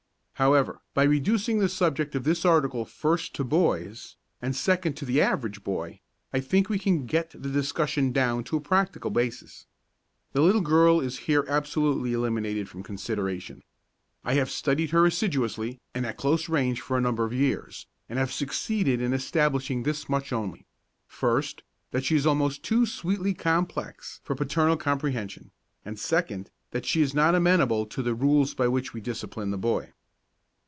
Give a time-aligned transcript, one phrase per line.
[0.35, 5.21] However, by reducing the subject of this article first to boys, and second to the
[5.21, 5.99] average boy,
[6.33, 9.67] I think we can get the discussion down to a practicable basis.
[10.33, 13.61] The little girl is here absolutely eliminated from consideration.
[14.25, 18.17] I have studied her assiduously and at close range for a number of years and
[18.17, 20.65] have succeeded in establishing this much only;
[21.05, 21.61] first,
[21.91, 25.51] that she is almost too sweetly complex for paternal comprehension,
[25.85, 29.55] and second, that she is not amenable to the rules by which we discipline the
[29.59, 29.91] boy.